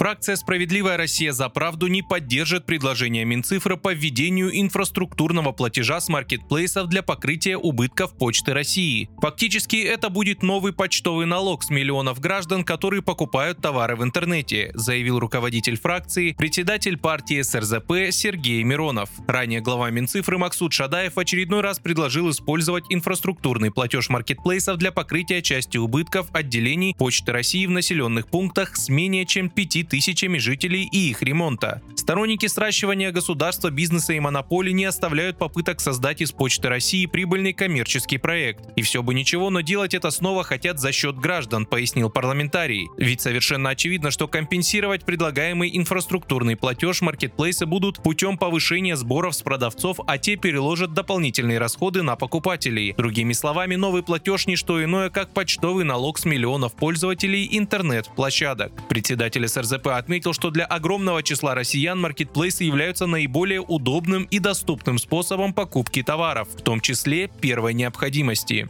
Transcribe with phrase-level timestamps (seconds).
[0.00, 6.88] Фракция «Справедливая Россия за правду» не поддержит предложение Минцифры по введению инфраструктурного платежа с маркетплейсов
[6.88, 9.10] для покрытия убытков Почты России.
[9.20, 15.18] Фактически это будет новый почтовый налог с миллионов граждан, которые покупают товары в интернете, заявил
[15.18, 19.10] руководитель фракции, председатель партии СРЗП Сергей Миронов.
[19.26, 25.42] Ранее глава Минцифры Максут Шадаев в очередной раз предложил использовать инфраструктурный платеж маркетплейсов для покрытия
[25.42, 31.10] части убытков отделений Почты России в населенных пунктах с менее чем 5 тысячами жителей и
[31.10, 31.82] их ремонта.
[31.96, 38.18] Сторонники сращивания государства, бизнеса и монополий не оставляют попыток создать из Почты России прибыльный коммерческий
[38.18, 38.64] проект.
[38.76, 42.88] И все бы ничего, но делать это снова хотят за счет граждан, пояснил парламентарий.
[42.96, 49.98] Ведь совершенно очевидно, что компенсировать предлагаемый инфраструктурный платеж маркетплейсы будут путем повышения сборов с продавцов,
[50.06, 52.94] а те переложат дополнительные расходы на покупателей.
[52.96, 58.72] Другими словами, новый платеж не что иное, как почтовый налог с миллионов пользователей интернет-площадок.
[58.88, 64.98] Председатель СРЗ РЗП отметил, что для огромного числа россиян маркетплейсы являются наиболее удобным и доступным
[64.98, 68.68] способом покупки товаров, в том числе первой необходимости.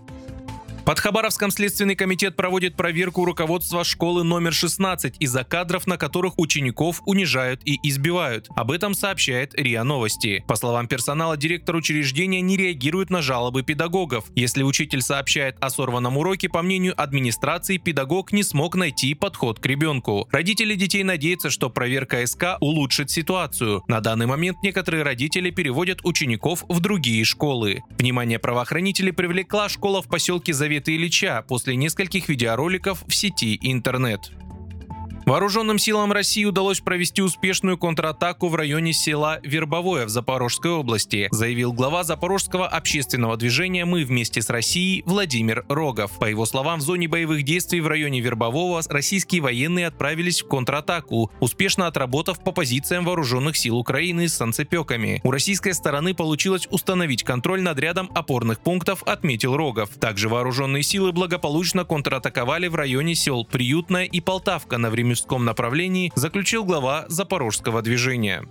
[0.91, 7.00] Под Хабаровском Следственный комитет проводит проверку руководства школы номер 16 из-за кадров, на которых учеников
[7.06, 8.48] унижают и избивают.
[8.56, 10.42] Об этом сообщает РИА Новости.
[10.48, 14.24] По словам персонала, директор учреждения не реагирует на жалобы педагогов.
[14.34, 19.66] Если учитель сообщает о сорванном уроке, по мнению администрации, педагог не смог найти подход к
[19.66, 20.27] ребенку.
[20.33, 23.84] Родители детей надеются, что проверка СК улучшит ситуацию.
[23.86, 27.84] На данный момент некоторые родители переводят учеников в другие школы.
[27.96, 34.31] Внимание правоохранителей привлекла школа в поселке Завет Света Ильича после нескольких видеороликов в сети интернет.
[35.31, 41.73] Вооруженным силам России удалось провести успешную контратаку в районе села Вербовое в Запорожской области, заявил
[41.73, 46.18] глава Запорожского общественного движения «Мы вместе с Россией» Владимир Рогов.
[46.18, 51.30] По его словам, в зоне боевых действий в районе Вербового российские военные отправились в контратаку,
[51.39, 55.20] успешно отработав по позициям вооруженных сил Украины с санцепеками.
[55.23, 59.91] У российской стороны получилось установить контроль над рядом опорных пунктов, отметил Рогов.
[60.01, 66.13] Также вооруженные силы благополучно контратаковали в районе сел Приютная и Полтавка на время Воронежском направлении
[66.14, 68.42] заключил глава Запорожского движения.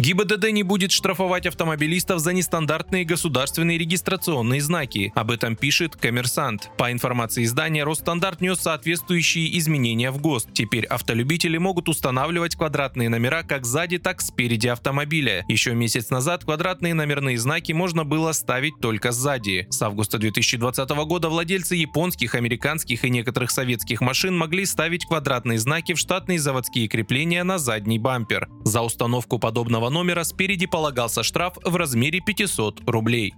[0.00, 5.10] ГИБДД не будет штрафовать автомобилистов за нестандартные государственные регистрационные знаки.
[5.16, 6.70] Об этом пишет «Коммерсант».
[6.78, 10.52] По информации издания, Росстандарт нес соответствующие изменения в ГОСТ.
[10.52, 15.44] Теперь автолюбители могут устанавливать квадратные номера как сзади, так и спереди автомобиля.
[15.48, 19.66] Еще месяц назад квадратные номерные знаки можно было ставить только сзади.
[19.68, 25.94] С августа 2020 года владельцы японских, американских и некоторых советских машин могли ставить квадратные знаки
[25.94, 28.48] в штатные заводские крепления на задний бампер.
[28.62, 33.34] За установку подобного номера спереди полагался штраф в размере 500 рублей.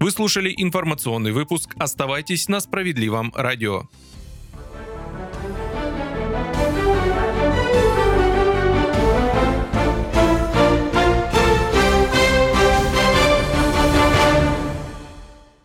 [0.00, 1.74] Вы слушали информационный выпуск.
[1.78, 3.84] Оставайтесь на справедливом радио.